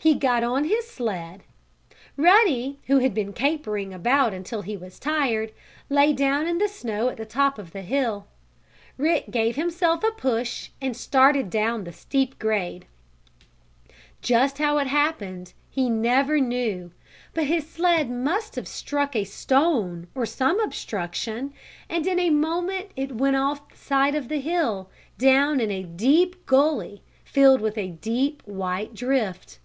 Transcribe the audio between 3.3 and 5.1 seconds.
capering about until he was